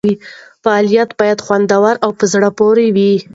فعالیت 0.63 1.09
باید 1.19 1.39
خوندور 1.45 1.93
او 2.03 2.11
په 2.19 2.25
زړه 2.33 2.49
پورې 2.59 2.87
وي. 2.95 3.13